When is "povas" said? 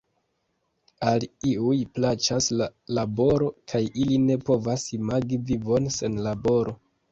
4.49-4.89